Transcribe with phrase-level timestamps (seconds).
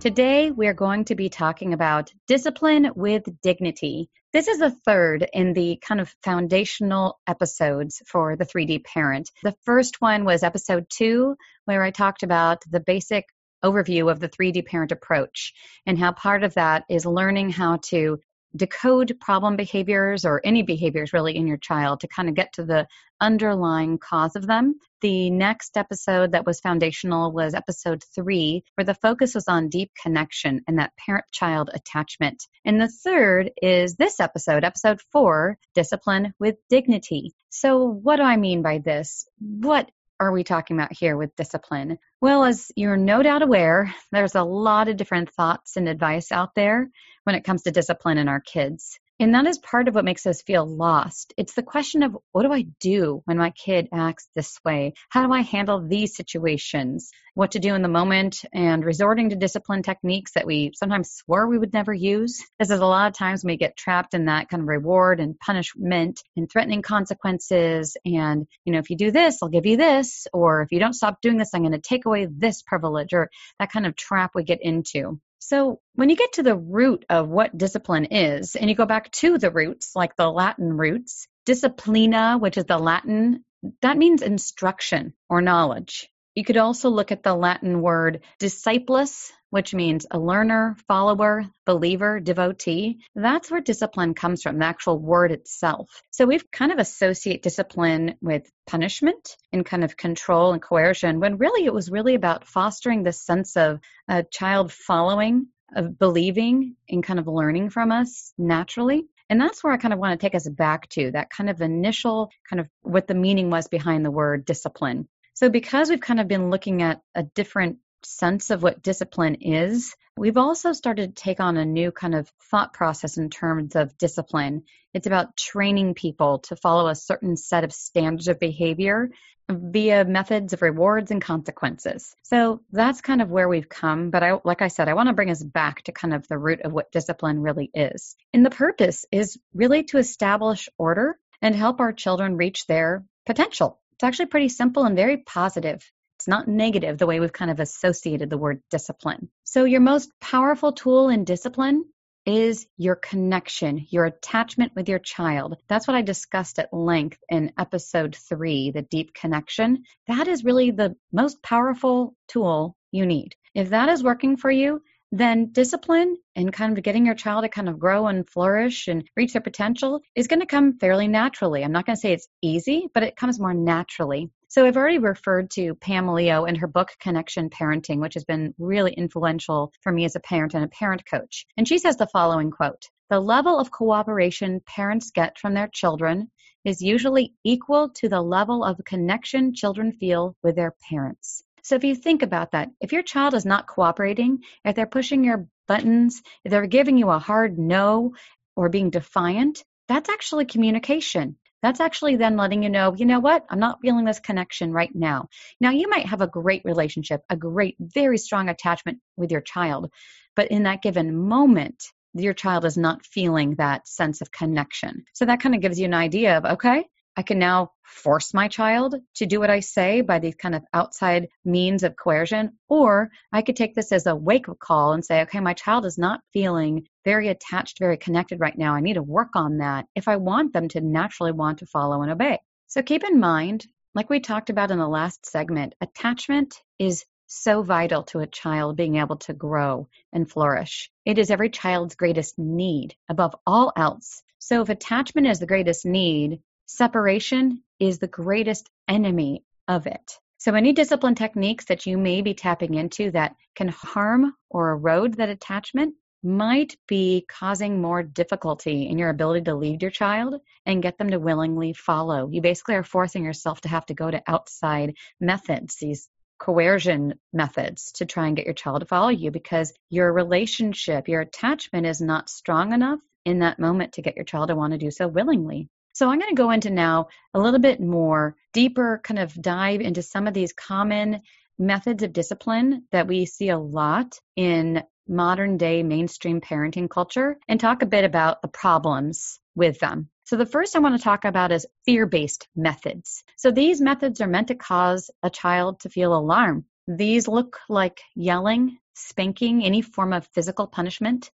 [0.00, 4.08] Today, we are going to be talking about discipline with dignity.
[4.32, 9.30] This is the third in the kind of foundational episodes for the 3D parent.
[9.42, 13.26] The first one was episode two, where I talked about the basic
[13.62, 15.52] overview of the 3D parent approach
[15.84, 18.20] and how part of that is learning how to
[18.54, 22.64] decode problem behaviors or any behaviors really in your child to kind of get to
[22.64, 22.86] the
[23.20, 24.74] underlying cause of them.
[25.02, 29.92] The next episode that was foundational was episode three, where the focus was on deep
[30.00, 32.46] connection and that parent child attachment.
[32.64, 37.32] And the third is this episode, episode four, discipline with dignity.
[37.50, 39.26] So, what do I mean by this?
[39.38, 39.90] What
[40.20, 41.98] are we talking about here with discipline?
[42.20, 46.54] Well, as you're no doubt aware, there's a lot of different thoughts and advice out
[46.54, 46.90] there
[47.24, 49.00] when it comes to discipline in our kids.
[49.20, 51.34] And that is part of what makes us feel lost.
[51.36, 54.94] It's the question of what do I do when my kid acts this way?
[55.10, 57.10] How do I handle these situations?
[57.34, 61.48] What to do in the moment and resorting to discipline techniques that we sometimes swore
[61.48, 62.42] we would never use.
[62.58, 65.38] This is a lot of times we get trapped in that kind of reward and
[65.38, 67.98] punishment and threatening consequences.
[68.06, 70.28] And, you know, if you do this, I'll give you this.
[70.32, 73.28] Or if you don't stop doing this, I'm going to take away this privilege or
[73.58, 75.20] that kind of trap we get into.
[75.40, 79.10] So, when you get to the root of what discipline is, and you go back
[79.12, 83.44] to the roots, like the Latin roots, disciplina, which is the Latin,
[83.82, 86.10] that means instruction or knowledge.
[86.34, 92.20] You could also look at the Latin word disciplus, which means a learner, follower, believer,
[92.20, 93.00] devotee.
[93.16, 96.02] That's where discipline comes from, the actual word itself.
[96.10, 101.38] So we've kind of associate discipline with punishment and kind of control and coercion when
[101.38, 107.02] really it was really about fostering this sense of a child following, of believing and
[107.02, 109.04] kind of learning from us naturally.
[109.28, 111.60] And that's where I kind of want to take us back to that kind of
[111.60, 115.08] initial kind of what the meaning was behind the word discipline.
[115.40, 119.96] So, because we've kind of been looking at a different sense of what discipline is,
[120.14, 123.96] we've also started to take on a new kind of thought process in terms of
[123.96, 124.64] discipline.
[124.92, 129.12] It's about training people to follow a certain set of standards of behavior
[129.50, 132.14] via methods of rewards and consequences.
[132.24, 134.10] So that's kind of where we've come.
[134.10, 136.36] But I, like I said, I want to bring us back to kind of the
[136.36, 138.14] root of what discipline really is.
[138.34, 143.80] And the purpose is really to establish order and help our children reach their potential.
[144.00, 145.86] It's actually pretty simple and very positive.
[146.18, 149.28] It's not negative the way we've kind of associated the word discipline.
[149.44, 151.84] So, your most powerful tool in discipline
[152.24, 155.58] is your connection, your attachment with your child.
[155.68, 159.84] That's what I discussed at length in episode three, the deep connection.
[160.06, 163.36] That is really the most powerful tool you need.
[163.54, 164.80] If that is working for you,
[165.12, 169.08] then discipline and kind of getting your child to kind of grow and flourish and
[169.16, 171.64] reach their potential is going to come fairly naturally.
[171.64, 174.30] I'm not going to say it's easy, but it comes more naturally.
[174.48, 178.54] So I've already referred to Pam Leo and her book Connection Parenting, which has been
[178.58, 181.46] really influential for me as a parent and a parent coach.
[181.56, 186.30] And she says the following quote The level of cooperation parents get from their children
[186.64, 191.42] is usually equal to the level of connection children feel with their parents.
[191.62, 195.24] So if you think about that, if your child is not cooperating, if they're pushing
[195.24, 198.14] your buttons, if they're giving you a hard no
[198.56, 201.36] or being defiant, that's actually communication.
[201.62, 204.90] That's actually then letting you know, you know what, I'm not feeling this connection right
[204.94, 205.28] now.
[205.60, 209.90] Now, you might have a great relationship, a great, very strong attachment with your child,
[210.36, 211.84] but in that given moment,
[212.14, 215.04] your child is not feeling that sense of connection.
[215.12, 216.84] So that kind of gives you an idea of, okay,
[217.16, 220.62] I can now force my child to do what I say by these kind of
[220.72, 225.04] outside means of coercion, or I could take this as a wake up call and
[225.04, 228.74] say, okay, my child is not feeling very attached, very connected right now.
[228.74, 232.02] I need to work on that if I want them to naturally want to follow
[232.02, 232.38] and obey.
[232.68, 237.62] So keep in mind, like we talked about in the last segment, attachment is so
[237.62, 240.90] vital to a child being able to grow and flourish.
[241.04, 244.22] It is every child's greatest need above all else.
[244.38, 246.40] So if attachment is the greatest need,
[246.76, 250.18] separation is the greatest enemy of it.
[250.38, 255.14] So, any discipline techniques that you may be tapping into that can harm or erode
[255.14, 260.82] that attachment might be causing more difficulty in your ability to lead your child and
[260.82, 262.28] get them to willingly follow.
[262.30, 266.08] You basically are forcing yourself to have to go to outside methods, these
[266.38, 271.20] coercion methods to try and get your child to follow you because your relationship, your
[271.20, 274.78] attachment is not strong enough in that moment to get your child to want to
[274.78, 275.68] do so willingly.
[275.92, 279.80] So I'm going to go into now a little bit more deeper kind of dive
[279.80, 281.22] into some of these common
[281.58, 287.58] methods of discipline that we see a lot in modern day mainstream parenting culture and
[287.58, 290.08] talk a bit about the problems with them.
[290.24, 293.24] So the first I want to talk about is fear-based methods.
[293.36, 296.64] So these methods are meant to cause a child to feel alarm.
[296.86, 301.30] These look like yelling, spanking, any form of physical punishment,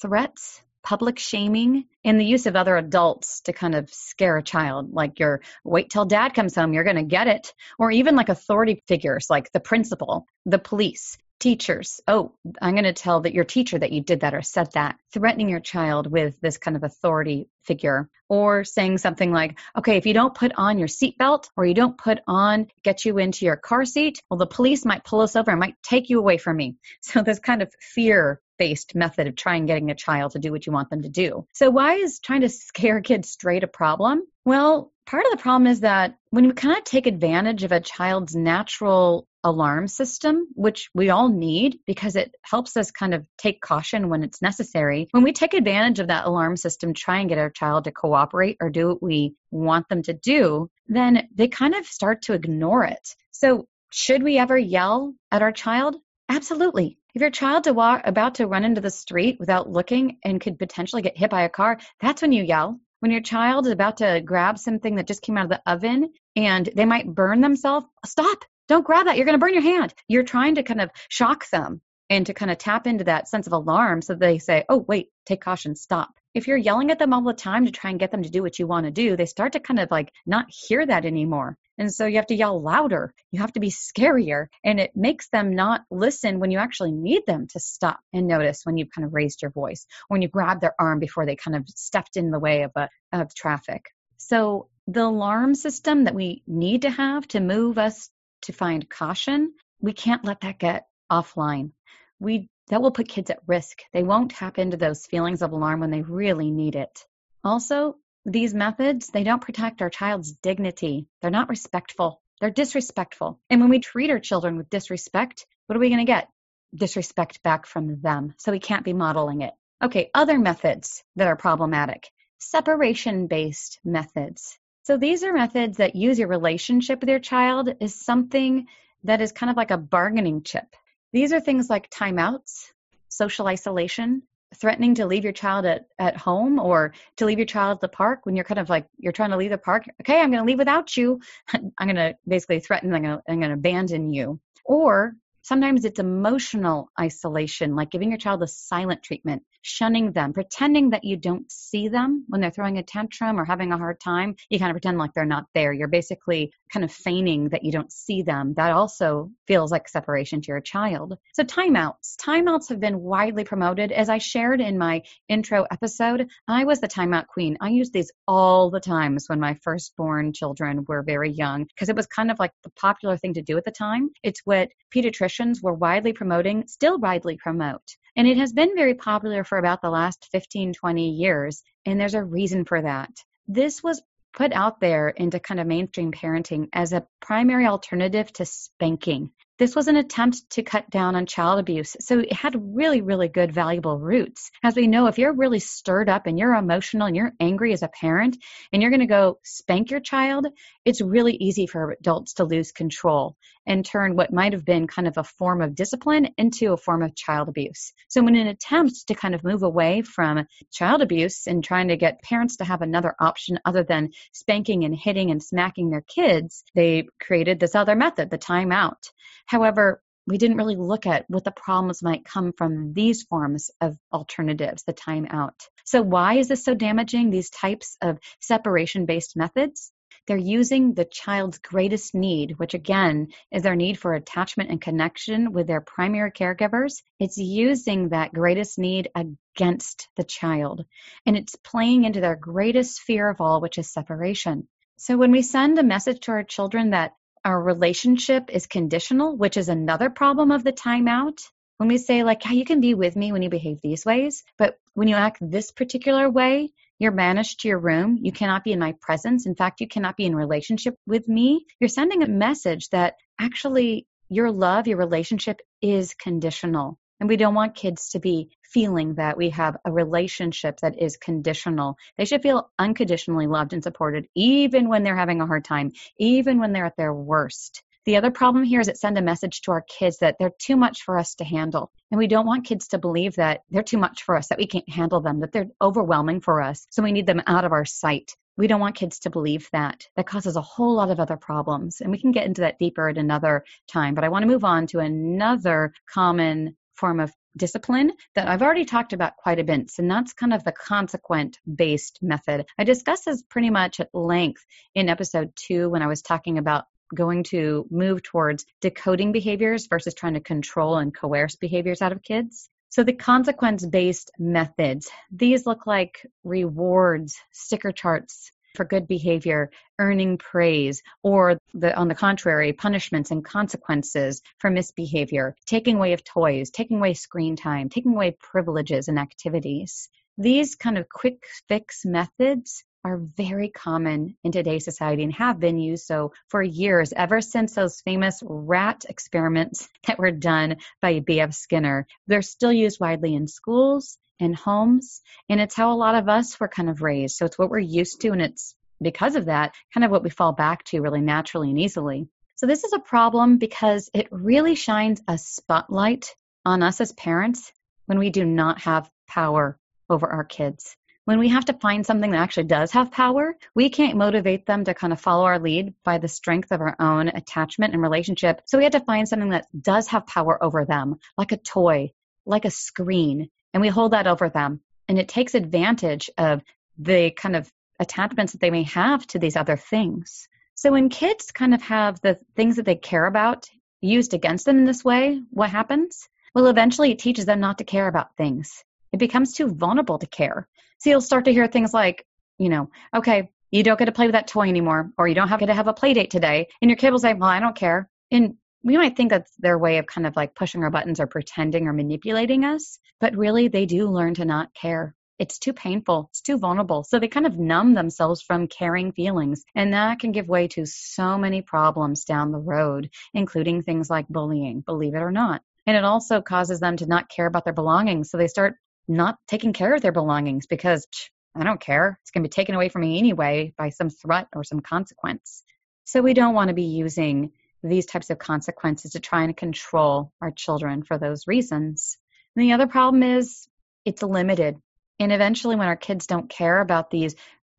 [0.00, 4.92] threats, public shaming and the use of other adults to kind of scare a child
[4.92, 8.28] like you're wait till dad comes home you're going to get it or even like
[8.28, 12.00] authority figures like the principal the police teachers.
[12.06, 14.96] Oh i'm going to tell that your teacher that you did that or said that
[15.12, 20.06] threatening your child with this kind of authority figure or saying something like okay if
[20.06, 23.56] you don't put on your seatbelt or you don't put on get you into your
[23.56, 26.56] car seat well the police might pull us over and might take you away from
[26.56, 26.76] me.
[27.00, 30.66] So this kind of fear based method of trying getting a child to do what
[30.66, 31.46] you want them to do.
[31.52, 34.22] So why is trying to scare kids straight a problem?
[34.44, 37.80] Well, part of the problem is that when you kind of take advantage of a
[37.80, 43.60] child's natural alarm system, which we all need because it helps us kind of take
[43.60, 45.06] caution when it's necessary.
[45.12, 48.56] When we take advantage of that alarm system, try and get our child to cooperate
[48.60, 52.84] or do what we want them to do, then they kind of start to ignore
[52.84, 53.14] it.
[53.30, 55.96] So, should we ever yell at our child?
[56.28, 56.98] Absolutely.
[57.16, 61.16] If your child's about to run into the street without looking and could potentially get
[61.16, 62.78] hit by a car, that's when you yell.
[63.00, 66.12] When your child is about to grab something that just came out of the oven
[66.36, 68.44] and they might burn themselves, stop.
[68.68, 69.16] Don't grab that.
[69.16, 69.94] You're going to burn your hand.
[70.08, 71.80] You're trying to kind of shock them
[72.10, 75.08] and to kind of tap into that sense of alarm so they say, oh, wait,
[75.24, 76.10] take caution, stop.
[76.34, 78.42] If you're yelling at them all the time to try and get them to do
[78.42, 81.56] what you want to do, they start to kind of like not hear that anymore.
[81.78, 83.12] And so you have to yell louder.
[83.32, 84.46] You have to be scarier.
[84.64, 88.62] And it makes them not listen when you actually need them to stop and notice
[88.64, 91.56] when you've kind of raised your voice, when you grab their arm before they kind
[91.56, 93.86] of stepped in the way of, a, of traffic.
[94.16, 98.08] So the alarm system that we need to have to move us
[98.42, 101.72] to find caution, we can't let that get offline.
[102.18, 103.78] We that will put kids at risk.
[103.92, 107.04] They won't tap into those feelings of alarm when they really need it.
[107.44, 107.96] Also,
[108.26, 111.06] these methods, they don't protect our child's dignity.
[111.22, 112.20] They're not respectful.
[112.40, 113.40] They're disrespectful.
[113.48, 116.28] And when we treat our children with disrespect, what are we going to get?
[116.74, 118.34] Disrespect back from them.
[118.38, 119.54] So we can't be modeling it.
[119.82, 122.10] Okay, other methods that are problematic.
[122.38, 124.58] Separation based methods.
[124.82, 128.66] So these are methods that use your relationship with your child as something
[129.04, 130.66] that is kind of like a bargaining chip.
[131.12, 132.70] These are things like timeouts,
[133.08, 134.22] social isolation,
[134.54, 137.88] threatening to leave your child at, at home or to leave your child at the
[137.88, 140.42] park when you're kind of like you're trying to leave the park okay i'm going
[140.42, 141.20] to leave without you.
[141.52, 144.40] I'm going to basically threaten i'm going to abandon you.
[144.64, 145.14] Or
[145.46, 151.04] sometimes it's emotional isolation like giving your child a silent treatment shunning them, pretending that
[151.04, 154.36] you don't see them when they're throwing a tantrum or having a hard time.
[154.48, 155.72] You kind of pretend like they're not there.
[155.72, 158.54] You're basically kind of feigning that you don't see them.
[158.56, 161.18] That also feels like separation to your child.
[161.34, 162.16] So, timeouts.
[162.22, 163.90] Timeouts have been widely promoted.
[163.90, 167.56] As I shared in my intro episode, I was the timeout queen.
[167.60, 171.96] I used these all the times when my firstborn children were very young because it
[171.96, 174.10] was kind of like the popular thing to do at the time.
[174.22, 177.82] It's what pediatricians were widely promoting, still widely promote.
[178.16, 181.62] And it has been very popular for about the last 15, 20 years.
[181.84, 183.10] And there's a reason for that.
[183.46, 184.02] This was
[184.34, 189.30] put out there into kind of mainstream parenting as a primary alternative to spanking.
[189.58, 191.96] This was an attempt to cut down on child abuse.
[192.00, 194.50] So it had really, really good, valuable roots.
[194.62, 197.82] As we know, if you're really stirred up and you're emotional and you're angry as
[197.82, 198.36] a parent
[198.70, 200.46] and you're going to go spank your child,
[200.86, 205.08] it's really easy for adults to lose control and turn what might have been kind
[205.08, 207.92] of a form of discipline into a form of child abuse.
[208.08, 211.96] So, in an attempt to kind of move away from child abuse and trying to
[211.96, 216.62] get parents to have another option other than spanking and hitting and smacking their kids,
[216.76, 219.10] they created this other method, the timeout.
[219.46, 223.96] However, we didn't really look at what the problems might come from these forms of
[224.12, 225.54] alternatives, the timeout.
[225.84, 229.92] So, why is this so damaging, these types of separation based methods?
[230.26, 235.52] They're using the child's greatest need, which again is their need for attachment and connection
[235.52, 237.02] with their primary caregivers.
[237.18, 240.84] It's using that greatest need against the child.
[241.24, 244.68] And it's playing into their greatest fear of all, which is separation.
[244.96, 247.12] So when we send a message to our children that
[247.44, 251.38] our relationship is conditional, which is another problem of the timeout,
[251.76, 254.42] when we say like, yeah, you can be with me when you behave these ways,
[254.56, 258.18] but when you act this particular way, you're banished to your room.
[258.20, 259.46] You cannot be in my presence.
[259.46, 261.66] In fact, you cannot be in relationship with me.
[261.80, 266.98] You're sending a message that actually your love, your relationship is conditional.
[267.18, 271.16] And we don't want kids to be feeling that we have a relationship that is
[271.16, 271.96] conditional.
[272.18, 276.58] They should feel unconditionally loved and supported, even when they're having a hard time, even
[276.58, 277.82] when they're at their worst.
[278.06, 280.76] The other problem here is it send a message to our kids that they're too
[280.76, 281.90] much for us to handle.
[282.12, 284.68] And we don't want kids to believe that they're too much for us, that we
[284.68, 286.86] can't handle them, that they're overwhelming for us.
[286.90, 288.36] So we need them out of our sight.
[288.56, 290.06] We don't want kids to believe that.
[290.14, 292.00] That causes a whole lot of other problems.
[292.00, 294.14] And we can get into that deeper at another time.
[294.14, 298.84] But I want to move on to another common form of discipline that I've already
[298.84, 302.66] talked about quite a bit, and that's kind of the consequent based method.
[302.78, 306.84] I discussed this pretty much at length in episode two when I was talking about
[307.14, 312.22] going to move towards decoding behaviors versus trying to control and coerce behaviors out of
[312.22, 312.68] kids.
[312.88, 320.38] So the consequence based methods, these look like rewards, sticker charts for good behavior, earning
[320.38, 326.70] praise, or the, on the contrary, punishments and consequences for misbehavior, taking away of toys,
[326.70, 330.08] taking away screen time, taking away privileges and activities.
[330.38, 335.78] These kind of quick fix methods are very common in today's society and have been
[335.78, 341.54] used so for years, ever since those famous rat experiments that were done by B.F.
[341.54, 342.08] Skinner.
[342.26, 346.58] They're still used widely in schools and homes, and it's how a lot of us
[346.58, 347.36] were kind of raised.
[347.36, 350.30] So it's what we're used to, and it's because of that kind of what we
[350.30, 352.28] fall back to really naturally and easily.
[352.56, 356.34] So this is a problem because it really shines a spotlight
[356.64, 357.72] on us as parents
[358.06, 359.78] when we do not have power
[360.10, 363.90] over our kids when we have to find something that actually does have power, we
[363.90, 367.26] can't motivate them to kind of follow our lead by the strength of our own
[367.26, 368.62] attachment and relationship.
[368.64, 372.12] So we have to find something that does have power over them, like a toy,
[372.46, 374.80] like a screen, and we hold that over them.
[375.08, 376.62] And it takes advantage of
[376.96, 377.68] the kind of
[377.98, 380.46] attachments that they may have to these other things.
[380.76, 383.68] So when kids kind of have the things that they care about
[384.00, 386.28] used against them in this way, what happens?
[386.54, 388.84] Well, eventually it teaches them not to care about things.
[389.12, 390.68] It becomes too vulnerable to care.
[390.98, 392.26] So you'll start to hear things like,
[392.58, 395.48] you know, okay, you don't get to play with that toy anymore, or you don't
[395.48, 396.68] have to have a play date today.
[396.80, 398.08] And your kid will say, well, I don't care.
[398.30, 401.26] And we might think that's their way of kind of like pushing our buttons or
[401.26, 405.14] pretending or manipulating us, but really they do learn to not care.
[405.38, 406.28] It's too painful.
[406.30, 407.04] It's too vulnerable.
[407.04, 409.64] So they kind of numb themselves from caring feelings.
[409.74, 414.28] And that can give way to so many problems down the road, including things like
[414.28, 415.62] bullying, believe it or not.
[415.86, 418.30] And it also causes them to not care about their belongings.
[418.30, 418.76] So they start
[419.08, 421.06] not taking care of their belongings because
[421.54, 422.18] I don't care.
[422.22, 425.62] It's going to be taken away from me anyway by some threat or some consequence.
[426.04, 430.32] So we don't want to be using these types of consequences to try and control
[430.40, 432.18] our children for those reasons.
[432.54, 433.68] And the other problem is
[434.04, 434.76] it's limited.
[435.18, 437.34] And eventually, when our kids don't care about these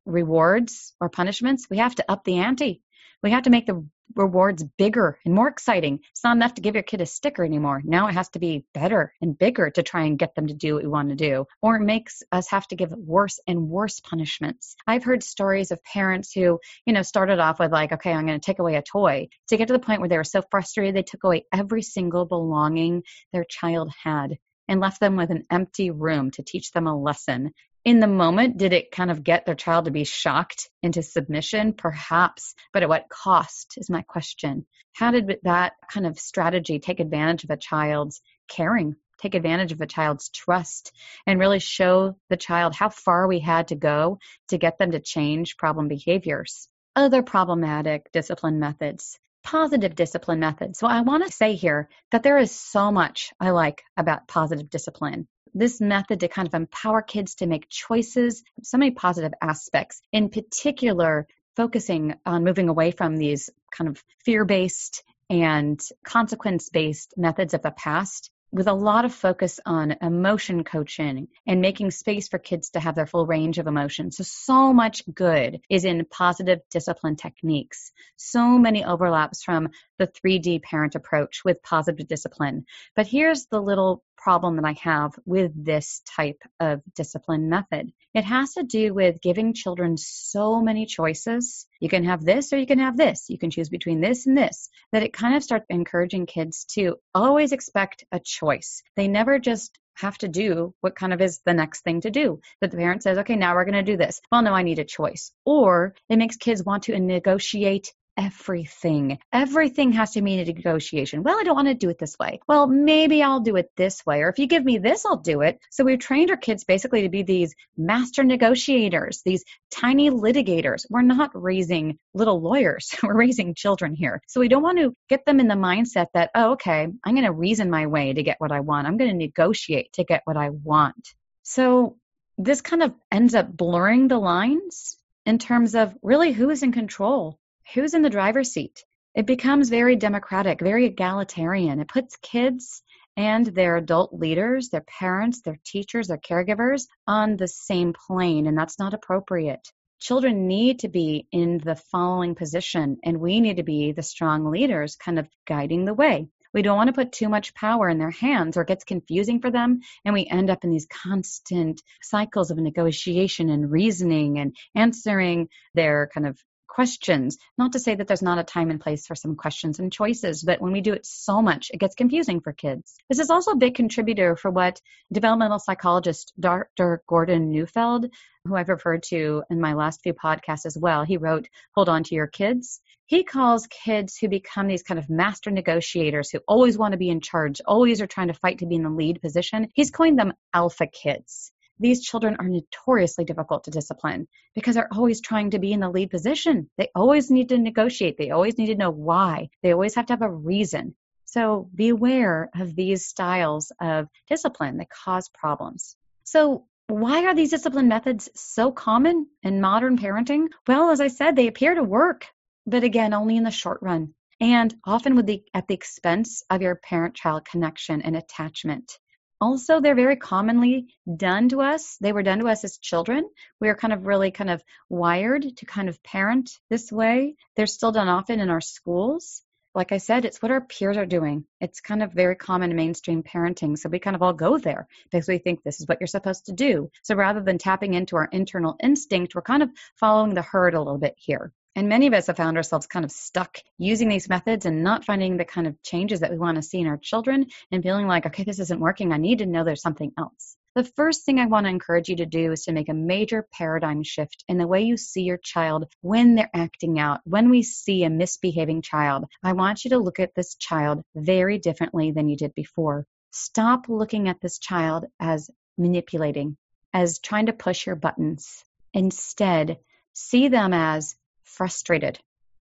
[0.06, 2.82] rewards or punishments, we have to up the ante.
[3.22, 6.00] We have to make the rewards bigger and more exciting.
[6.12, 7.82] It's not enough to give your kid a sticker anymore.
[7.84, 10.76] Now it has to be better and bigger to try and get them to do
[10.76, 11.46] what we want to do.
[11.62, 14.76] Or it makes us have to give worse and worse punishments.
[14.88, 18.40] I've heard stories of parents who, you know, started off with like, okay, I'm going
[18.40, 20.96] to take away a toy to get to the point where they were so frustrated
[20.96, 24.38] they took away every single belonging their child had
[24.68, 27.54] and left them with an empty room to teach them a lesson
[27.84, 31.74] in the moment, did it kind of get their child to be shocked into submission?
[31.74, 34.66] Perhaps, but at what cost is my question.
[34.94, 39.82] How did that kind of strategy take advantage of a child's caring, take advantage of
[39.82, 40.92] a child's trust,
[41.26, 44.20] and really show the child how far we had to go
[44.50, 46.68] to get them to change problem behaviors?
[46.96, 50.78] Other problematic discipline methods positive discipline methods.
[50.78, 54.70] So I want to say here that there is so much I like about positive
[54.70, 55.26] discipline
[55.58, 60.02] this method to kind of empower kids to make choices, so many positive aspects.
[60.12, 67.14] In particular, focusing on moving away from these kind of fear based and consequence based
[67.18, 72.30] methods of the past with a lot of focus on emotion coaching and making space
[72.30, 74.18] for kids to have their full range of emotions.
[74.18, 77.92] So, so much good is in positive discipline techniques.
[78.16, 82.66] So many overlaps from the 3D parent approach with positive discipline.
[82.96, 87.92] But here's the little problem that I have with this type of discipline method.
[88.14, 91.68] It has to do with giving children so many choices.
[91.80, 93.30] You can have this or you can have this.
[93.30, 94.70] You can choose between this and this.
[94.92, 98.84] That it kind of starts encouraging kids to always expect a choice.
[98.96, 102.40] They never just have to do what kind of is the next thing to do.
[102.62, 104.22] That the parent says, okay, now we're going to do this.
[104.32, 105.32] Well, no, I need a choice.
[105.46, 109.20] Or it makes kids want to negotiate everything.
[109.32, 111.24] Everything has to mean a negotiation.
[111.24, 112.40] Well, I don't want to do it this way.
[112.48, 114.22] Well, maybe I'll do it this way.
[114.22, 115.60] Or if you give me this, I'll do it.
[115.70, 120.86] So we've trained our kids basically to be these master negotiators, these tiny litigators.
[120.90, 122.96] We're not raising little lawyers.
[123.04, 124.22] We're raising children here.
[124.28, 127.26] So we don't want to get them in the mindset that, oh, okay, I'm going
[127.26, 128.88] to reason my way to get what I want.
[128.88, 131.14] I'm going to negotiate to get what I want.
[131.44, 131.98] So
[132.38, 136.72] this kind of ends up blurring the lines in terms of really who is in
[136.72, 137.38] control
[137.74, 138.84] who's in the driver's seat?
[139.16, 141.80] It becomes very democratic, very egalitarian.
[141.80, 142.84] It puts kids
[143.16, 148.58] and their adult leaders, their parents, their teachers, their caregivers on the same plane, and
[148.58, 149.68] that's not appropriate.
[150.00, 154.46] Children need to be in the following position, and we need to be the strong
[154.52, 156.28] leaders kind of guiding the way.
[156.54, 159.42] We don't want to put too much power in their hands or it gets confusing
[159.42, 164.56] for them, and we end up in these constant cycles of negotiation and reasoning and
[164.76, 166.40] answering their kind of
[166.78, 167.40] questions.
[167.58, 170.44] Not to say that there's not a time and place for some questions and choices,
[170.44, 172.94] but when we do it so much, it gets confusing for kids.
[173.10, 174.80] This is also a big contributor for what
[175.12, 177.02] developmental psychologist Dr.
[177.08, 178.06] Gordon Neufeld,
[178.46, 182.04] who I've referred to in my last few podcasts as well, he wrote, Hold On
[182.04, 182.80] to Your Kids.
[183.08, 187.10] He calls kids who become these kind of master negotiators who always want to be
[187.10, 189.70] in charge, always are trying to fight to be in the lead position.
[189.74, 195.22] He's coined them alpha kids these children are notoriously difficult to discipline because they're always
[195.22, 196.70] trying to be in the lead position.
[196.78, 198.18] They always need to negotiate.
[198.18, 199.50] They always need to know why.
[199.64, 200.96] They always have to have a reason.
[201.26, 205.96] So be aware of these styles of discipline that cause problems.
[206.24, 210.48] So why are these discipline methods so common in modern parenting?
[210.68, 212.28] Well, as I said, they appear to work,
[212.66, 216.62] but again, only in the short run and often with the at the expense of
[216.62, 218.98] your parent child connection and attachment
[219.40, 221.98] also they're very commonly done to us.
[222.02, 223.30] They were done to us as children.
[223.60, 227.36] We are kind of really kind of wired to kind of parent this way.
[227.56, 229.44] They're still done often in our schools.
[229.76, 231.46] Like i said it's what our peers are doing.
[231.62, 233.78] It's kind of very common mainstream parenting.
[233.78, 236.48] So we kind of all go there because we think this is what you're supposed
[236.48, 236.90] to do.
[237.04, 239.70] So rather than tapping into our internal instinct we're kind of
[240.00, 243.06] following the herd a little bit here and many of us have found ourselves kind
[243.06, 246.56] of stuck using these methods and not finding the kind of changes that we want
[246.56, 249.14] to see in our children and feeling like, okay, this isn't working.
[249.14, 250.58] I need to know there's something else.
[250.74, 253.48] The first thing I want to encourage you to do is to make a major
[253.54, 257.20] paradigm shift in the way you see your child when they're acting out.
[257.26, 261.60] When we see a misbehaving child, I want you to look at this child very
[261.60, 263.06] differently than you did before.
[263.32, 266.58] Stop looking at this child as manipulating,
[266.92, 268.64] as trying to push your buttons.
[268.96, 269.78] Instead,
[270.14, 271.16] see them as
[271.58, 272.20] frustrated,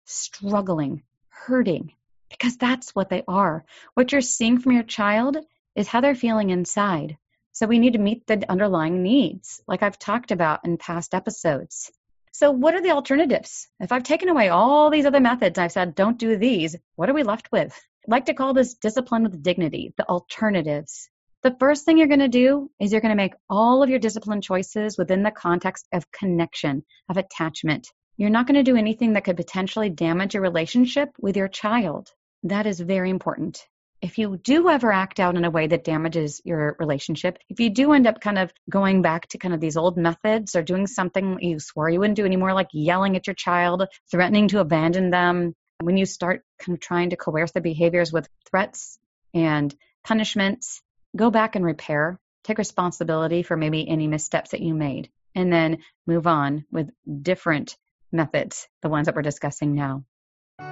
[0.05, 1.91] struggling, hurting,
[2.29, 3.65] because that's what they are.
[3.95, 5.37] What you're seeing from your child
[5.75, 7.17] is how they're feeling inside.
[7.53, 11.91] So we need to meet the underlying needs, like I've talked about in past episodes.
[12.33, 13.67] So, what are the alternatives?
[13.79, 17.13] If I've taken away all these other methods, I've said, don't do these, what are
[17.13, 17.73] we left with?
[18.05, 21.09] I'd like to call this discipline with dignity, the alternatives.
[21.41, 23.99] The first thing you're going to do is you're going to make all of your
[23.99, 27.87] discipline choices within the context of connection, of attachment.
[28.15, 32.11] You're not going to do anything that could potentially damage your relationship with your child.
[32.43, 33.65] That is very important.
[34.03, 37.69] If you do ever act out in a way that damages your relationship, if you
[37.69, 40.85] do end up kind of going back to kind of these old methods or doing
[40.87, 45.09] something you swore you wouldn't do anymore, like yelling at your child, threatening to abandon
[45.09, 48.99] them, when you start kind of trying to coerce the behaviors with threats
[49.33, 49.73] and
[50.03, 50.81] punishments,
[51.15, 52.19] go back and repair.
[52.43, 56.89] Take responsibility for maybe any missteps that you made, and then move on with
[57.21, 57.77] different
[58.13, 60.05] methods, the ones that we're discussing now.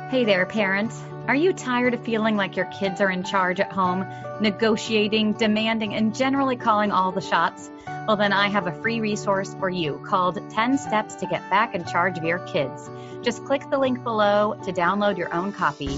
[0.10, 1.02] Hey there, parents.
[1.28, 4.06] Are you tired of feeling like your kids are in charge at home,
[4.42, 7.70] negotiating, demanding, and generally calling all the shots?
[7.88, 11.76] Well, then I have a free resource for you called 10 Steps to Get Back
[11.76, 12.90] in Charge of Your Kids.
[13.22, 15.98] Just click the link below to download your own copy.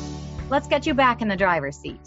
[0.49, 2.01] Let's get you back in the driver's seat.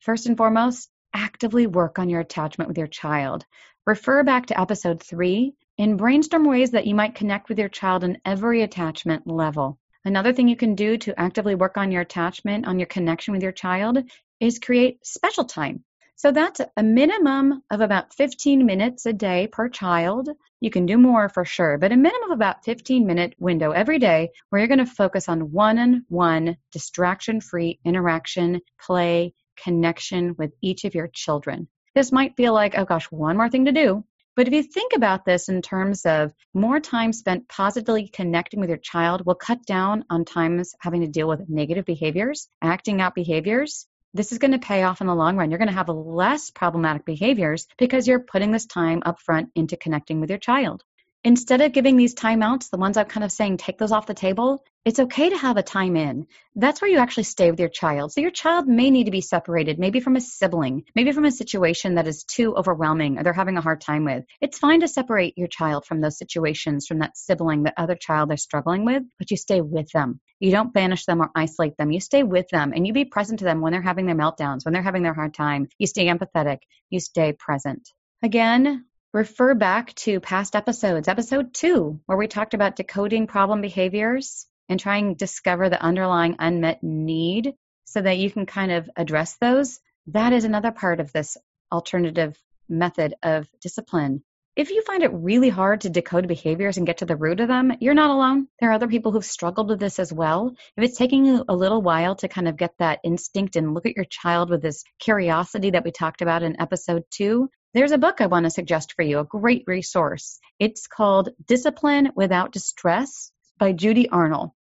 [0.00, 3.44] First and foremost, actively work on your attachment with your child.
[3.86, 8.04] Refer back to episode 3 and brainstorm ways that you might connect with your child
[8.04, 9.78] in every attachment level.
[10.04, 13.42] Another thing you can do to actively work on your attachment, on your connection with
[13.42, 13.96] your child,
[14.40, 15.82] is create special time.
[16.16, 20.28] So that's a minimum of about 15 minutes a day per child.
[20.60, 23.98] You can do more for sure, but a minimum of about 15 minute window every
[23.98, 30.34] day where you're going to focus on one on one, distraction free interaction, play, connection
[30.36, 31.68] with each of your children.
[31.94, 34.04] this might feel like, oh gosh, one more thing to do.
[34.36, 38.68] But if you think about this in terms of more time spent positively connecting with
[38.68, 43.14] your child will cut down on times having to deal with negative behaviors, acting out
[43.14, 45.50] behaviors, this is going to pay off in the long run.
[45.50, 49.76] You're going to have less problematic behaviors because you're putting this time up front into
[49.76, 50.82] connecting with your child
[51.24, 54.14] instead of giving these timeouts, the ones I'm kind of saying take those off the
[54.14, 56.26] table, it's okay to have a time in.
[56.56, 58.12] That's where you actually stay with your child.
[58.12, 61.30] So your child may need to be separated, maybe from a sibling, maybe from a
[61.30, 64.24] situation that is too overwhelming or they're having a hard time with.
[64.40, 68.30] It's fine to separate your child from those situations, from that sibling, that other child
[68.30, 70.20] they're struggling with, but you stay with them.
[70.38, 71.92] You don't banish them or isolate them.
[71.92, 74.64] You stay with them and you be present to them when they're having their meltdowns,
[74.64, 75.68] when they're having their hard time.
[75.78, 76.60] You stay empathetic.
[76.88, 77.90] You stay present.
[78.22, 84.46] Again, refer back to past episodes, episode two, where we talked about decoding problem behaviors
[84.68, 89.36] and trying to discover the underlying unmet need so that you can kind of address
[89.40, 89.80] those.
[90.08, 91.36] That is another part of this
[91.72, 94.22] alternative method of discipline.
[94.54, 97.48] If you find it really hard to decode behaviors and get to the root of
[97.48, 98.46] them, you're not alone.
[98.60, 100.54] There are other people who've struggled with this as well.
[100.76, 103.86] If it's taking you a little while to kind of get that instinct and look
[103.86, 107.98] at your child with this curiosity that we talked about in episode two, there's a
[107.98, 110.38] book I want to suggest for you, a great resource.
[110.58, 114.52] It's called Discipline Without Distress by Judy Arnall.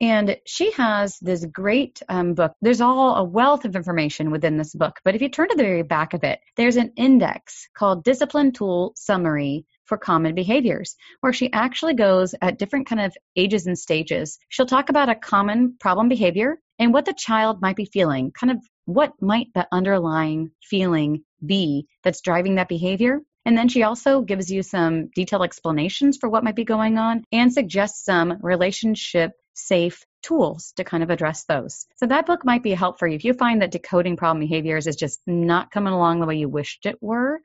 [0.00, 2.52] And she has this great um, book.
[2.60, 5.00] There's all a wealth of information within this book.
[5.04, 8.52] But if you turn to the very back of it, there's an index called Discipline
[8.52, 13.78] Tool Summary for Common Behaviors, where she actually goes at different kind of ages and
[13.78, 14.38] stages.
[14.48, 18.50] She'll talk about a common problem behavior and what the child might be feeling, kind
[18.50, 23.20] of what might the underlying feeling be that's driving that behavior.
[23.44, 27.22] And then she also gives you some detailed explanations for what might be going on
[27.30, 31.86] and suggests some relationship safe tools to kind of address those.
[31.96, 33.14] So that book might be a help for you.
[33.14, 36.48] If you find that decoding problem behaviors is just not coming along the way you
[36.48, 37.40] wished it were,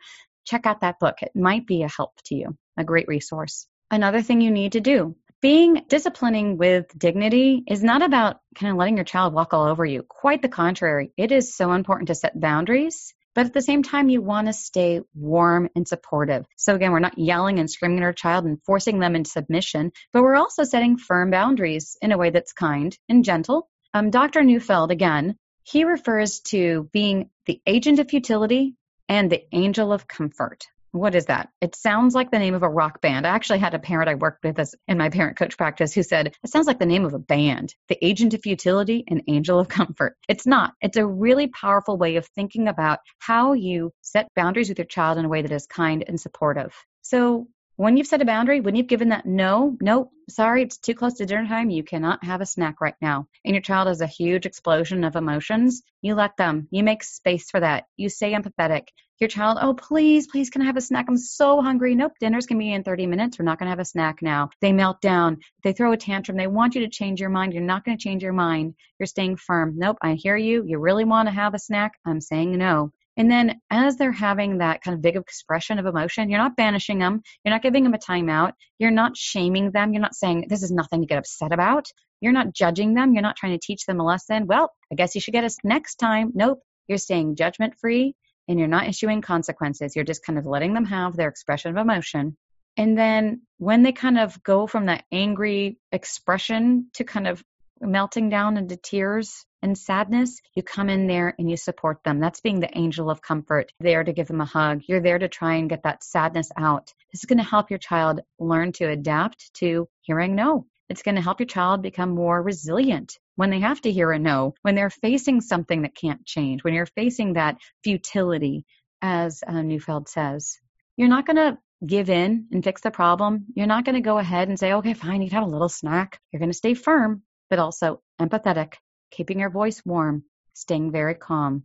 [0.46, 1.22] check out that book.
[1.22, 3.68] It might be a help to you, a great resource.
[3.92, 8.78] Another thing you need to do being disciplining with dignity is not about kind of
[8.78, 10.04] letting your child walk all over you.
[10.08, 11.12] Quite the contrary.
[11.18, 14.54] It is so important to set boundaries, but at the same time, you want to
[14.54, 16.46] stay warm and supportive.
[16.58, 19.92] So again, we're not yelling and screaming at our child and forcing them into submission,
[20.12, 23.70] but we're also setting firm boundaries in a way that's kind and gentle.
[23.94, 24.44] Um, Dr.
[24.44, 28.76] Neufeld, again, he refers to being the agent of futility
[29.08, 30.66] and the angel of comfort.
[30.94, 31.50] What is that?
[31.62, 33.26] It sounds like the name of a rock band.
[33.26, 36.04] I actually had a parent I worked with as in my parent coach practice who
[36.04, 39.58] said, It sounds like the name of a band, the agent of futility and angel
[39.58, 40.18] of comfort.
[40.28, 40.74] It's not.
[40.82, 45.18] It's a really powerful way of thinking about how you set boundaries with your child
[45.18, 46.76] in a way that is kind and supportive.
[47.02, 50.94] So when you've set a boundary, when you've given that no, no, sorry, it's too
[50.94, 54.02] close to dinner time, you cannot have a snack right now, and your child has
[54.02, 56.68] a huge explosion of emotions, you let them.
[56.70, 57.86] You make space for that.
[57.96, 58.88] You stay empathetic
[59.22, 61.06] your child, oh, please, please, can I have a snack?
[61.08, 61.94] I'm so hungry.
[61.94, 63.38] Nope, dinner's going to be in 30 minutes.
[63.38, 64.50] We're not going to have a snack now.
[64.62, 65.38] They melt down.
[65.64, 66.38] They throw a tantrum.
[66.38, 67.54] They want you to change your mind.
[67.54, 68.74] You're not going to change your mind.
[69.00, 69.76] You're staying firm.
[69.78, 70.64] Nope, I hear you.
[70.66, 71.94] You really want to have a snack?
[72.04, 72.92] I'm saying no.
[73.16, 76.98] And then as they're having that kind of big expression of emotion, you're not banishing
[76.98, 77.22] them.
[77.46, 78.54] You're not giving them a timeout.
[78.80, 79.94] You're not shaming them.
[79.94, 81.86] You're not saying this is nothing to get upset about.
[82.22, 83.14] You're not judging them.
[83.14, 84.48] You're not trying to teach them a lesson.
[84.48, 86.32] Well, I guess you should get us next time.
[86.34, 86.62] Nope.
[86.88, 88.16] You're staying judgment free
[88.52, 89.96] and you're not issuing consequences.
[89.96, 92.36] You're just kind of letting them have their expression of emotion.
[92.78, 97.44] And then when they kind of go from that angry expression to kind of
[97.80, 102.20] melting down into tears and sadness, you come in there and you support them.
[102.20, 104.82] That's being the angel of comfort, there to give them a hug.
[104.88, 106.94] You're there to try and get that sadness out.
[107.12, 110.66] This is going to help your child learn to adapt to hearing no.
[110.90, 114.20] It's going to help your child become more resilient when they have to hear a
[114.20, 118.68] no, when they're facing something that can't change, when you're facing that futility,
[119.02, 120.60] as uh, Neufeld says,
[120.96, 123.48] you're not going to give in and fix the problem.
[123.56, 125.70] You're not going to go ahead and say, okay, fine, you can have a little
[125.70, 126.20] snack.
[126.32, 128.76] You're going to stay firm, but also empathetic,
[129.10, 130.24] keeping your voice warm,
[130.54, 131.64] staying very calm.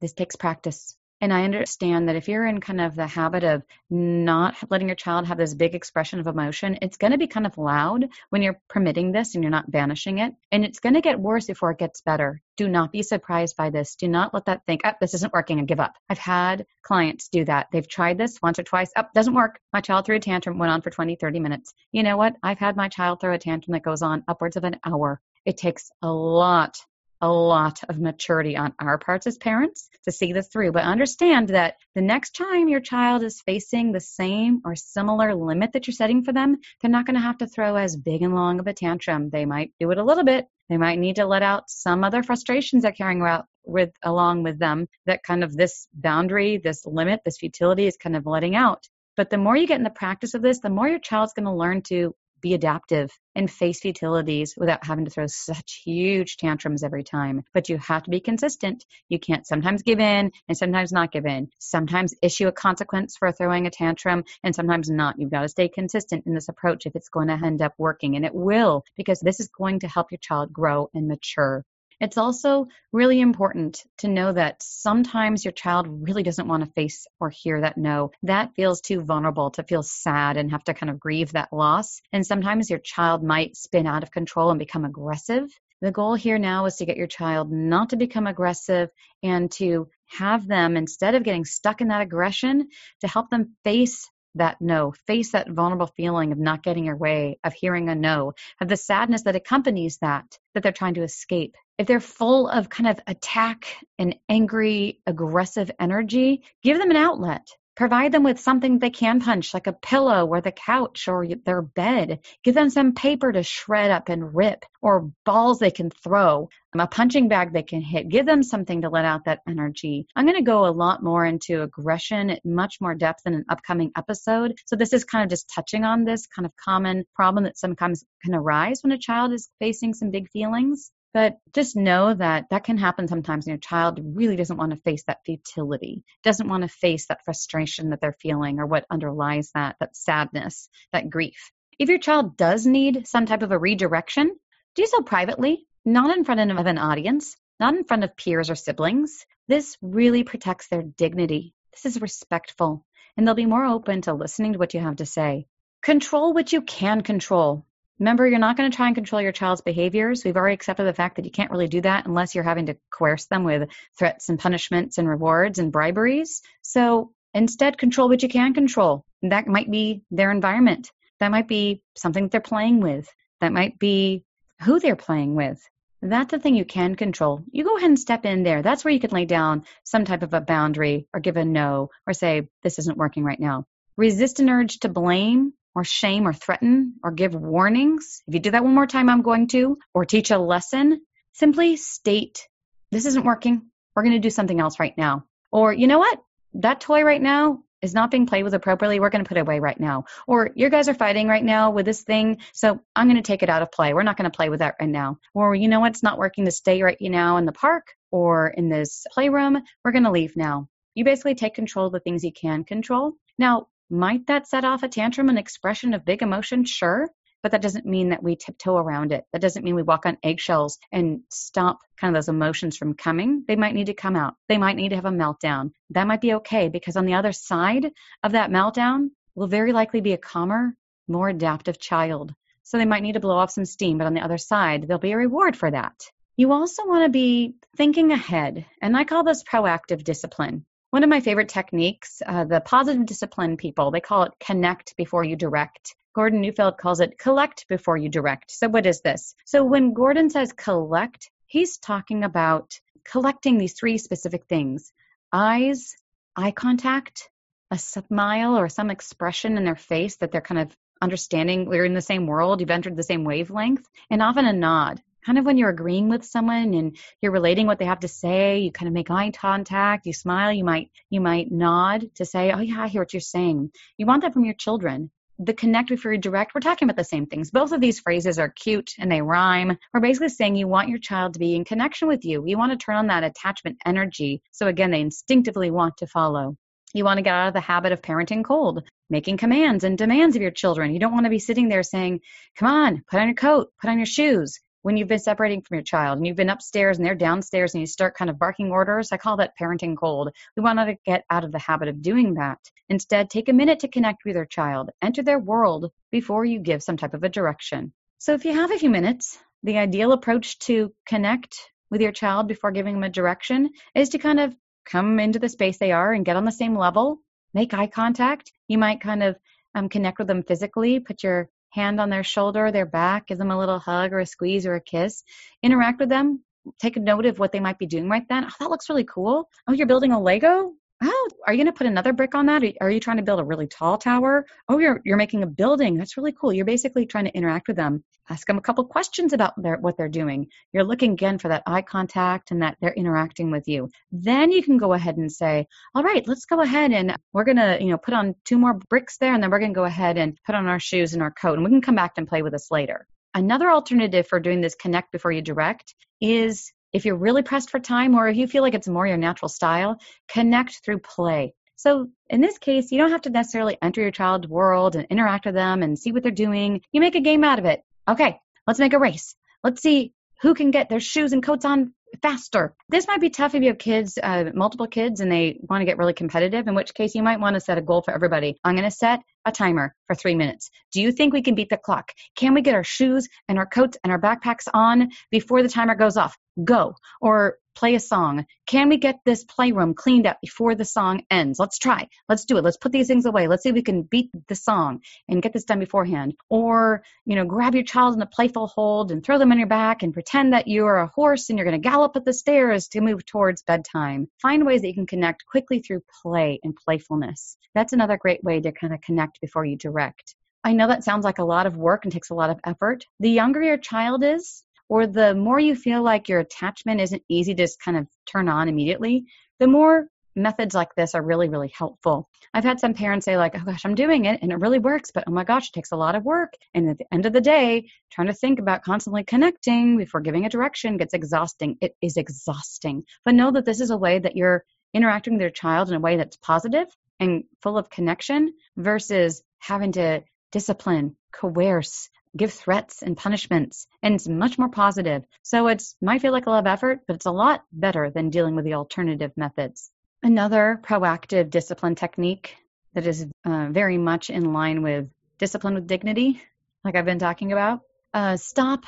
[0.00, 0.96] This takes practice.
[1.20, 4.94] And I understand that if you're in kind of the habit of not letting your
[4.94, 8.42] child have this big expression of emotion, it's going to be kind of loud when
[8.42, 10.34] you're permitting this and you're not banishing it.
[10.52, 12.40] And it's going to get worse before it gets better.
[12.56, 13.96] Do not be surprised by this.
[13.96, 15.94] Do not let that think, oh, this isn't working and give up.
[16.08, 17.68] I've had clients do that.
[17.72, 18.92] They've tried this once or twice.
[18.96, 19.58] Oh, doesn't work.
[19.72, 21.74] My child threw a tantrum, went on for 20, 30 minutes.
[21.90, 22.36] You know what?
[22.42, 25.20] I've had my child throw a tantrum that goes on upwards of an hour.
[25.44, 26.78] It takes a lot
[27.20, 30.72] a lot of maturity on our parts as parents to see this through.
[30.72, 35.72] But understand that the next time your child is facing the same or similar limit
[35.72, 38.34] that you're setting for them, they're not going to have to throw as big and
[38.34, 39.30] long of a tantrum.
[39.30, 40.46] They might do it a little bit.
[40.68, 44.58] They might need to let out some other frustrations they're carrying out with along with
[44.58, 48.86] them that kind of this boundary, this limit, this futility is kind of letting out.
[49.16, 51.46] But the more you get in the practice of this, the more your child's going
[51.46, 56.82] to learn to be adaptive and face futilities without having to throw such huge tantrums
[56.82, 57.42] every time.
[57.54, 58.84] But you have to be consistent.
[59.08, 61.48] You can't sometimes give in and sometimes not give in.
[61.58, 65.16] Sometimes issue a consequence for throwing a tantrum and sometimes not.
[65.18, 68.16] You've got to stay consistent in this approach if it's going to end up working.
[68.16, 71.64] And it will because this is going to help your child grow and mature.
[72.00, 77.06] It's also really important to know that sometimes your child really doesn't want to face
[77.18, 78.12] or hear that no.
[78.22, 82.00] That feels too vulnerable to feel sad and have to kind of grieve that loss.
[82.12, 85.48] And sometimes your child might spin out of control and become aggressive.
[85.80, 88.90] The goal here now is to get your child not to become aggressive
[89.22, 92.68] and to have them, instead of getting stuck in that aggression,
[93.00, 97.38] to help them face that no, face that vulnerable feeling of not getting your way,
[97.44, 101.54] of hearing a no, of the sadness that accompanies that, that they're trying to escape.
[101.78, 103.66] If they're full of kind of attack
[103.98, 107.46] and angry, aggressive energy, give them an outlet.
[107.78, 111.62] Provide them with something they can punch, like a pillow or the couch or their
[111.62, 112.18] bed.
[112.42, 116.80] Give them some paper to shred up and rip, or balls they can throw, um,
[116.80, 118.08] a punching bag they can hit.
[118.08, 120.08] Give them something to let out that energy.
[120.16, 123.92] I'm going to go a lot more into aggression much more depth in an upcoming
[123.96, 124.58] episode.
[124.66, 128.04] So, this is kind of just touching on this kind of common problem that sometimes
[128.24, 130.90] can arise when a child is facing some big feelings.
[131.14, 134.80] But just know that that can happen sometimes and your child really doesn't want to
[134.80, 139.50] face that futility, doesn't want to face that frustration that they're feeling or what underlies
[139.54, 141.50] that, that sadness, that grief.
[141.78, 144.36] If your child does need some type of a redirection,
[144.74, 148.54] do so privately, not in front of an audience, not in front of peers or
[148.54, 149.24] siblings.
[149.46, 151.54] This really protects their dignity.
[151.72, 152.84] This is respectful,
[153.16, 155.46] and they'll be more open to listening to what you have to say.
[155.82, 157.64] Control what you can control.
[157.98, 160.24] Remember, you're not going to try and control your child's behaviors.
[160.24, 162.76] We've already accepted the fact that you can't really do that unless you're having to
[162.90, 166.42] coerce them with threats and punishments and rewards and briberies.
[166.62, 169.04] So instead, control what you can control.
[169.22, 170.92] That might be their environment.
[171.18, 173.08] That might be something that they're playing with.
[173.40, 174.24] That might be
[174.62, 175.60] who they're playing with.
[176.00, 177.42] That's the thing you can control.
[177.50, 178.62] You go ahead and step in there.
[178.62, 181.90] That's where you can lay down some type of a boundary or give a no
[182.06, 183.64] or say, this isn't working right now.
[183.96, 188.22] Resist an urge to blame or shame or threaten or give warnings.
[188.26, 191.00] If you do that one more time, I'm going to, or teach a lesson,
[191.32, 192.48] simply state,
[192.90, 193.62] this isn't working.
[193.94, 195.24] We're going to do something else right now.
[195.52, 196.20] Or, you know what?
[196.54, 198.98] That toy right now is not being played with appropriately.
[198.98, 200.06] We're going to put it away right now.
[200.26, 203.44] Or, you guys are fighting right now with this thing, so I'm going to take
[203.44, 203.94] it out of play.
[203.94, 205.18] We're not going to play with that right now.
[205.32, 205.92] Or, you know what?
[205.92, 209.62] It's not working to stay right now in the park or in this playroom.
[209.84, 210.68] We're going to leave now.
[210.94, 213.12] You basically take control of the things you can control.
[213.38, 216.64] Now, might that set off a tantrum, an expression of big emotion?
[216.64, 217.08] Sure.
[217.42, 219.24] But that doesn't mean that we tiptoe around it.
[219.32, 223.44] That doesn't mean we walk on eggshells and stop kind of those emotions from coming.
[223.46, 224.34] They might need to come out.
[224.48, 225.70] They might need to have a meltdown.
[225.90, 227.92] That might be okay because on the other side
[228.24, 230.74] of that meltdown will very likely be a calmer,
[231.06, 232.34] more adaptive child.
[232.64, 234.98] So they might need to blow off some steam, but on the other side, there'll
[234.98, 235.94] be a reward for that.
[236.36, 240.66] You also want to be thinking ahead, and I call this proactive discipline.
[240.90, 245.22] One of my favorite techniques, uh, the positive discipline people, they call it connect before
[245.22, 245.94] you direct.
[246.14, 248.50] Gordon Neufeld calls it collect before you direct.
[248.50, 249.34] So, what is this?
[249.44, 252.72] So, when Gordon says collect, he's talking about
[253.04, 254.90] collecting these three specific things
[255.30, 255.94] eyes,
[256.34, 257.28] eye contact,
[257.70, 261.92] a smile or some expression in their face that they're kind of understanding we're in
[261.92, 265.58] the same world, you've entered the same wavelength, and often a nod kind of when
[265.58, 268.94] you're agreeing with someone and you're relating what they have to say you kind of
[268.94, 272.88] make eye contact you smile you might you might nod to say oh yeah i
[272.88, 273.70] hear what you're saying.
[273.98, 275.10] You want that from your children.
[275.38, 277.50] The connect before you direct we're talking about the same things.
[277.50, 279.76] Both of these phrases are cute and they rhyme.
[279.92, 282.42] We're basically saying you want your child to be in connection with you.
[282.46, 284.40] You want to turn on that attachment energy.
[284.52, 286.56] So again they instinctively want to follow.
[286.94, 290.36] You want to get out of the habit of parenting cold, making commands and demands
[290.36, 290.94] of your children.
[290.94, 292.20] You don't want to be sitting there saying,
[292.56, 295.74] Come on, put on your coat, put on your shoes when you've been separating from
[295.74, 298.70] your child and you've been upstairs and they're downstairs and you start kind of barking
[298.70, 300.30] orders, I call that parenting cold.
[300.56, 302.56] We want to get out of the habit of doing that.
[302.88, 306.82] Instead, take a minute to connect with your child, enter their world before you give
[306.82, 307.92] some type of a direction.
[308.16, 311.54] So, if you have a few minutes, the ideal approach to connect
[311.90, 315.50] with your child before giving them a direction is to kind of come into the
[315.50, 317.18] space they are and get on the same level,
[317.52, 318.50] make eye contact.
[318.68, 319.36] You might kind of
[319.74, 323.50] um, connect with them physically, put your hand on their shoulder, their back, give them
[323.50, 325.22] a little hug or a squeeze or a kiss.
[325.62, 326.42] Interact with them.
[326.80, 328.44] Take a note of what they might be doing right then.
[328.44, 329.48] Oh, that looks really cool.
[329.66, 330.72] Oh, you're building a Lego?
[331.00, 332.62] Oh, are you going to put another brick on that?
[332.80, 334.46] Are you trying to build a really tall tower?
[334.68, 335.96] Oh, you're you're making a building.
[335.96, 336.52] That's really cool.
[336.52, 338.02] You're basically trying to interact with them.
[338.28, 340.48] Ask them a couple questions about their, what they're doing.
[340.72, 343.90] You're looking again for that eye contact and that they're interacting with you.
[344.10, 347.56] Then you can go ahead and say, "All right, let's go ahead and we're going
[347.58, 349.84] to, you know, put on two more bricks there and then we're going to go
[349.84, 352.26] ahead and put on our shoes and our coat and we can come back and
[352.26, 357.04] play with us later." Another alternative for doing this connect before you direct is if
[357.04, 359.98] you're really pressed for time or if you feel like it's more your natural style,
[360.28, 361.54] connect through play.
[361.76, 365.46] So in this case, you don't have to necessarily enter your child's world and interact
[365.46, 366.80] with them and see what they're doing.
[366.92, 367.84] You make a game out of it.
[368.08, 369.36] Okay, let's make a race.
[369.62, 371.92] Let's see who can get their shoes and coats on
[372.22, 372.74] faster.
[372.88, 375.84] This might be tough if you have kids, uh, multiple kids, and they want to
[375.84, 378.56] get really competitive, in which case you might want to set a goal for everybody.
[378.64, 380.70] I'm going to set a timer for three minutes.
[380.92, 382.12] Do you think we can beat the clock?
[382.36, 385.94] Can we get our shoes and our coats and our backpacks on before the timer
[385.94, 386.36] goes off?
[386.64, 386.94] Go.
[387.20, 388.44] Or play a song.
[388.66, 391.60] Can we get this playroom cleaned up before the song ends?
[391.60, 392.08] Let's try.
[392.28, 392.64] Let's do it.
[392.64, 393.46] Let's put these things away.
[393.46, 396.34] Let's see if we can beat the song and get this done beforehand.
[396.50, 399.68] Or, you know, grab your child in a playful hold and throw them on your
[399.68, 402.88] back and pretend that you're a horse and you're going to gallop up the stairs
[402.88, 404.26] to move towards bedtime.
[404.42, 407.56] Find ways that you can connect quickly through play and playfulness.
[407.76, 410.34] That's another great way to kind of connect before you direct.
[410.64, 413.04] I know that sounds like a lot of work and takes a lot of effort.
[413.20, 417.54] The younger your child is, or the more you feel like your attachment isn't easy
[417.54, 419.26] to just kind of turn on immediately,
[419.58, 422.28] the more methods like this are really, really helpful.
[422.54, 425.10] I've had some parents say, like, oh gosh, I'm doing it and it really works,
[425.12, 426.52] but oh my gosh, it takes a lot of work.
[426.74, 430.46] And at the end of the day, trying to think about constantly connecting before giving
[430.46, 431.76] a direction gets exhausting.
[431.80, 433.04] It is exhausting.
[433.24, 436.00] But know that this is a way that you're interacting with your child in a
[436.00, 436.86] way that's positive
[437.20, 440.22] and full of connection versus having to
[440.52, 445.24] discipline, coerce, give threats and punishments, and it's much more positive.
[445.42, 448.30] So it might feel like a lot of effort, but it's a lot better than
[448.30, 449.90] dealing with the alternative methods.
[450.22, 452.56] Another proactive discipline technique
[452.94, 456.42] that is uh, very much in line with discipline with dignity,
[456.84, 457.80] like I've been talking about,
[458.14, 458.84] uh, stop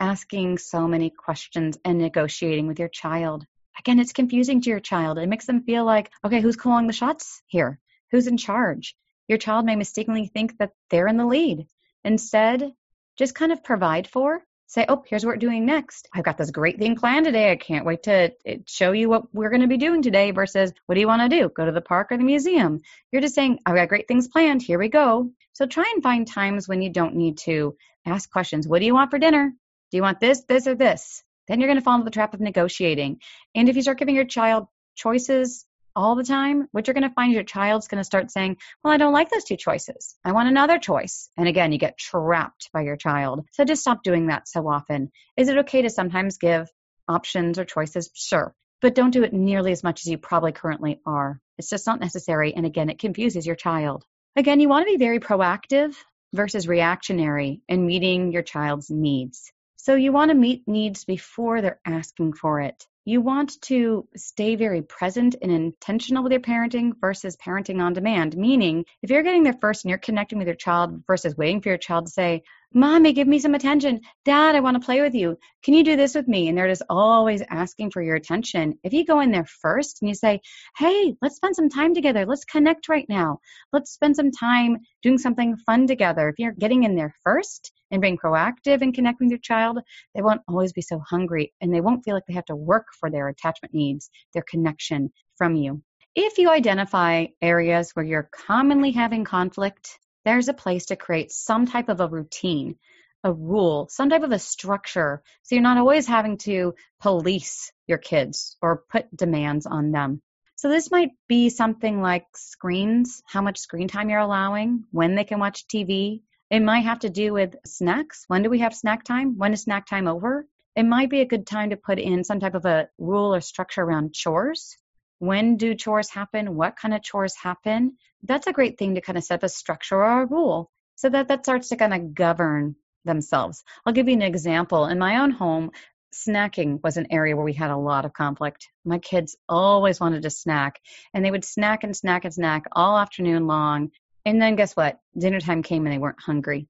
[0.00, 3.46] asking so many questions and negotiating with your child.
[3.78, 5.18] Again, it's confusing to your child.
[5.18, 7.78] It makes them feel like, okay, who's calling the shots here?
[8.10, 8.96] Who's in charge?
[9.28, 11.66] Your child may mistakenly think that they're in the lead.
[12.04, 12.72] Instead,
[13.18, 16.08] just kind of provide for say oh here's what we're doing next.
[16.14, 17.52] I've got this great thing planned today.
[17.52, 20.72] I can't wait to eh, show you what we're going to be doing today versus
[20.86, 21.50] what do you want to do?
[21.50, 22.80] Go to the park or the museum.
[23.10, 24.62] You're just saying i've got great things planned.
[24.62, 25.30] Here we go.
[25.52, 28.66] So try and find times when you don't need to ask questions.
[28.66, 29.52] What do you want for dinner?
[29.90, 31.22] Do you want this this or this?
[31.48, 33.20] Then you're going to fall into the trap of negotiating.
[33.54, 37.14] And if you start giving your child choices all the time, what you're going to
[37.14, 40.16] find your child's going to start saying, Well, I don't like those two choices.
[40.24, 41.28] I want another choice.
[41.36, 43.46] And again, you get trapped by your child.
[43.52, 45.10] So just stop doing that so often.
[45.36, 46.68] Is it okay to sometimes give
[47.08, 48.10] options or choices?
[48.14, 48.54] Sure.
[48.80, 51.40] But don't do it nearly as much as you probably currently are.
[51.58, 52.54] It's just not necessary.
[52.54, 54.04] And again, it confuses your child.
[54.34, 55.94] Again, you want to be very proactive
[56.32, 59.52] versus reactionary in meeting your child's needs.
[59.76, 64.54] So you want to meet needs before they're asking for it you want to stay
[64.54, 68.36] very present and intentional with your parenting versus parenting on demand.
[68.36, 71.70] Meaning, if you're getting there first and you're connecting with your child versus waiting for
[71.70, 72.42] your child to say,
[72.74, 74.00] Mommy, give me some attention.
[74.24, 75.36] Dad, I want to play with you.
[75.62, 76.48] Can you do this with me?
[76.48, 78.78] And they're just always asking for your attention.
[78.82, 80.40] If you go in there first and you say,
[80.78, 82.24] Hey, let's spend some time together.
[82.24, 83.40] Let's connect right now.
[83.74, 86.30] Let's spend some time doing something fun together.
[86.30, 89.78] If you're getting in there first and being proactive and connecting with your child,
[90.14, 92.86] they won't always be so hungry and they won't feel like they have to work
[92.98, 95.82] for their attachment needs, their connection from you.
[96.14, 101.66] If you identify areas where you're commonly having conflict, there's a place to create some
[101.66, 102.76] type of a routine,
[103.24, 105.22] a rule, some type of a structure.
[105.42, 110.22] So you're not always having to police your kids or put demands on them.
[110.56, 115.24] So this might be something like screens, how much screen time you're allowing, when they
[115.24, 116.22] can watch TV.
[116.50, 118.24] It might have to do with snacks.
[118.28, 119.38] When do we have snack time?
[119.38, 120.46] When is snack time over?
[120.76, 123.40] It might be a good time to put in some type of a rule or
[123.40, 124.76] structure around chores.
[125.22, 126.56] When do chores happen?
[126.56, 127.96] What kind of chores happen?
[128.24, 131.08] that's a great thing to kind of set up a structure or a rule so
[131.10, 133.62] that that starts to kind of govern themselves.
[133.86, 134.86] I'll give you an example.
[134.86, 135.70] In my own home,
[136.12, 138.68] snacking was an area where we had a lot of conflict.
[138.84, 140.80] My kids always wanted to snack,
[141.14, 143.92] and they would snack and snack and snack all afternoon long.
[144.24, 144.98] And then guess what?
[145.16, 146.66] Dinner time came and they weren't hungry.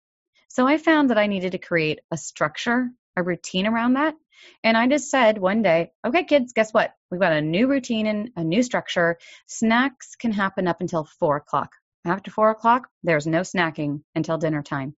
[0.49, 4.15] So I found that I needed to create a structure, a routine around that.
[4.65, 6.93] And I just said one day, okay, kids, guess what?
[7.11, 9.19] We've got a new routine and a new structure.
[9.47, 11.73] Snacks can happen up until four o'clock.
[12.05, 14.95] After four o'clock, there's no snacking until dinner time.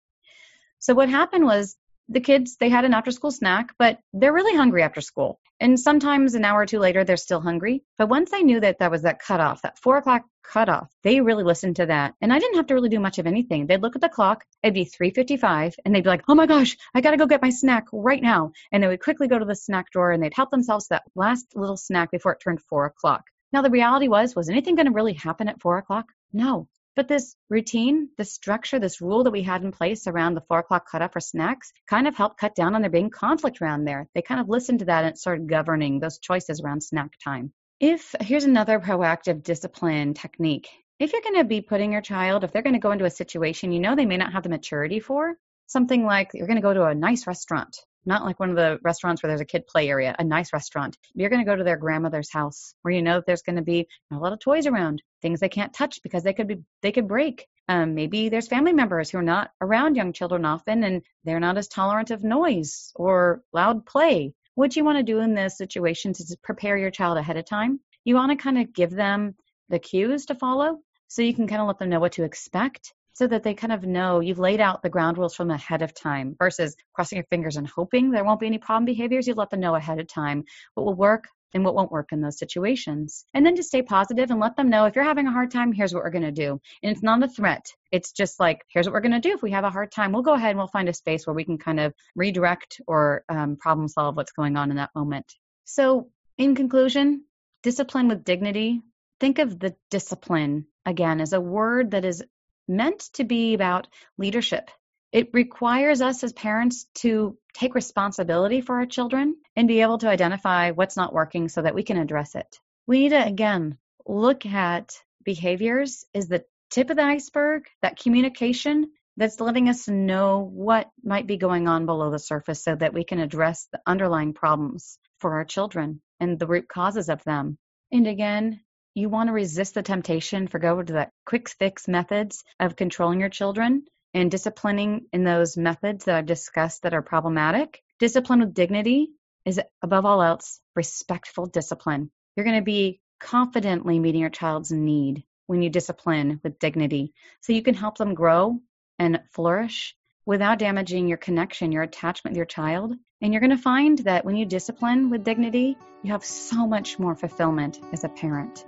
[0.79, 1.75] So what happened was
[2.09, 5.39] the kids they had an after school snack but they're really hungry after school.
[5.59, 7.83] And sometimes an hour or two later they're still hungry.
[7.97, 11.43] But once i knew that that was that cutoff that four o'clock cutoff they really
[11.43, 12.13] listened to that.
[12.21, 13.67] And i didn't have to really do much of anything.
[13.67, 16.75] They'd look at the clock it'd be 3.55 and they'd be like oh my gosh
[16.93, 18.51] i gotta go get my snack right now.
[18.71, 21.03] And they would quickly go to the snack drawer and they'd help themselves to that
[21.15, 23.23] last little snack before it turned four o'clock.
[23.53, 26.07] Now the reality was was anything going to really happen at four o'clock?
[26.33, 30.41] No but this routine, this structure, this rule that we had in place around the
[30.41, 33.85] four o'clock cutoff for snacks kind of helped cut down on there being conflict around
[33.85, 34.07] there.
[34.13, 37.51] They kind of listened to that and started governing those choices around snack time.
[37.79, 40.69] If here's another proactive discipline technique.
[40.99, 43.09] If you're going to be putting your child, if they're going to go into a
[43.09, 45.35] situation you know they may not have the maturity for,
[45.67, 47.75] something like you're going to go to a nice restaurant
[48.05, 50.97] not like one of the restaurants where there's a kid play area, a nice restaurant.
[51.13, 53.87] You're going to go to their grandmother's house where you know there's going to be
[54.11, 57.07] a lot of toys around, things they can't touch because they could be they could
[57.07, 57.47] break.
[57.69, 61.57] Um, maybe there's family members who are not around young children often and they're not
[61.57, 64.33] as tolerant of noise or loud play.
[64.55, 67.79] What you want to do in this situation is prepare your child ahead of time.
[68.03, 69.35] You want to kind of give them
[69.69, 72.93] the cues to follow so you can kind of let them know what to expect
[73.13, 75.93] so that they kind of know you've laid out the ground rules from ahead of
[75.93, 79.27] time versus crossing your fingers and hoping there won't be any problem behaviors.
[79.27, 82.21] You let them know ahead of time what will work and what won't work in
[82.21, 83.25] those situations.
[83.33, 85.71] And then just stay positive and let them know if you're having a hard time,
[85.71, 86.59] here's what we're going to do.
[86.81, 87.65] And it's not a threat.
[87.91, 89.33] It's just like, here's what we're going to do.
[89.33, 91.35] If we have a hard time, we'll go ahead and we'll find a space where
[91.35, 95.31] we can kind of redirect or um, problem solve what's going on in that moment.
[95.65, 97.25] So, in conclusion,
[97.61, 98.81] discipline with dignity.
[99.19, 102.23] Think of the discipline again as a word that is
[102.67, 103.87] meant to be about
[104.17, 104.69] leadership.
[105.11, 110.09] It requires us as parents to take responsibility for our children and be able to
[110.09, 112.57] identify what's not working so that we can address it.
[112.87, 114.93] We need to, again, look at
[115.23, 121.27] behaviors is the tip of the iceberg, that communication that's letting us know what might
[121.27, 125.33] be going on below the surface so that we can address the underlying problems for
[125.33, 127.57] our children and the root causes of them.
[127.91, 128.61] And again,
[128.95, 133.19] you want to resist the temptation for go to that quick fix methods of controlling
[133.19, 133.83] your children
[134.13, 137.81] and disciplining in those methods that I've discussed that are problematic.
[137.99, 139.09] Discipline with dignity
[139.45, 142.11] is above all else respectful discipline.
[142.35, 147.53] You're going to be confidently meeting your child's need when you discipline with dignity so
[147.53, 148.59] you can help them grow
[148.99, 152.93] and flourish without damaging your connection, your attachment with your child.
[153.21, 156.99] And you're going to find that when you discipline with dignity, you have so much
[156.99, 158.65] more fulfillment as a parent.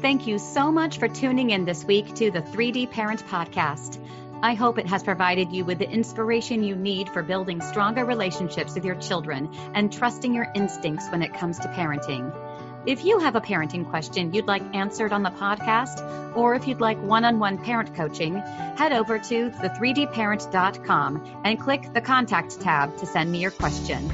[0.00, 4.02] Thank you so much for tuning in this week to the 3D Parent Podcast.
[4.42, 8.74] I hope it has provided you with the inspiration you need for building stronger relationships
[8.74, 12.34] with your children and trusting your instincts when it comes to parenting.
[12.86, 16.80] If you have a parenting question you'd like answered on the podcast, or if you'd
[16.80, 22.96] like one on one parent coaching, head over to the3dparent.com and click the contact tab
[22.96, 24.10] to send me your question.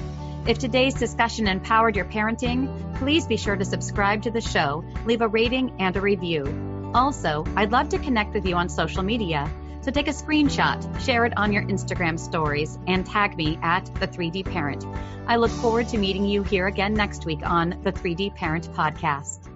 [0.46, 5.20] If today's discussion empowered your parenting, please be sure to subscribe to the show, leave
[5.20, 6.92] a rating and a review.
[6.94, 9.50] Also, I'd love to connect with you on social media.
[9.80, 14.06] So take a screenshot, share it on your Instagram stories, and tag me at the
[14.06, 14.86] 3D Parent.
[15.26, 19.55] I look forward to meeting you here again next week on the 3D Parent Podcast.